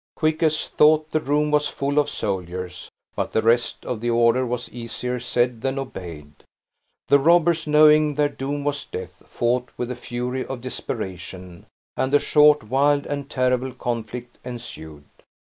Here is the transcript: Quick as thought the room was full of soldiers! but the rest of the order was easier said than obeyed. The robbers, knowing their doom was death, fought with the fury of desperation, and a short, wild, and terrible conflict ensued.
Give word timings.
Quick 0.15 0.41
as 0.41 0.65
thought 0.65 1.11
the 1.11 1.19
room 1.19 1.51
was 1.51 1.67
full 1.67 1.99
of 1.99 2.09
soldiers! 2.09 2.89
but 3.15 3.33
the 3.33 3.41
rest 3.43 3.85
of 3.85 4.01
the 4.01 4.09
order 4.09 4.47
was 4.47 4.67
easier 4.73 5.19
said 5.19 5.61
than 5.61 5.77
obeyed. 5.77 6.31
The 7.09 7.19
robbers, 7.19 7.67
knowing 7.67 8.15
their 8.15 8.27
doom 8.27 8.63
was 8.63 8.83
death, 8.83 9.21
fought 9.27 9.69
with 9.77 9.89
the 9.89 9.95
fury 9.95 10.43
of 10.43 10.61
desperation, 10.61 11.67
and 11.95 12.11
a 12.15 12.19
short, 12.19 12.63
wild, 12.63 13.05
and 13.05 13.29
terrible 13.29 13.73
conflict 13.73 14.39
ensued. 14.43 15.03